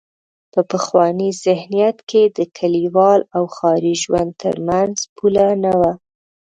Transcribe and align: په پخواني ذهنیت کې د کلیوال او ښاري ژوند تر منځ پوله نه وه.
په 0.53 0.61
پخواني 0.71 1.29
ذهنیت 1.45 1.97
کې 2.09 2.23
د 2.37 2.39
کلیوال 2.57 3.21
او 3.35 3.43
ښاري 3.55 3.93
ژوند 4.03 4.31
تر 4.43 4.55
منځ 4.67 4.95
پوله 5.15 5.47
نه 5.63 5.73
وه. 5.79 5.91